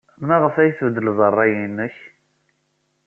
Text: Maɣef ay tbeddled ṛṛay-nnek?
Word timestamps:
Maɣef 0.27 0.55
ay 0.57 0.71
tbeddled 0.73 1.19
ṛṛay-nnek? 1.31 1.95